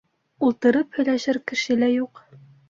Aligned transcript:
Ултырып 0.45 0.97
һөйләшер 0.99 1.39
кеше 1.53 1.79
лә 1.85 1.91
юҡ. 1.93 2.25